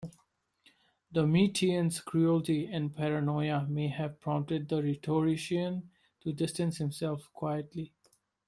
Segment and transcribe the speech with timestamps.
[1.13, 7.93] Domitian's cruelty and paranoia may have prompted the rhetorician to distance himself quietly.